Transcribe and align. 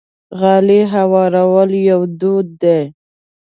غالۍ 0.39 0.81
هوارول 0.93 1.71
یو 1.89 2.01
دود 2.19 2.47
دی. 2.61 2.79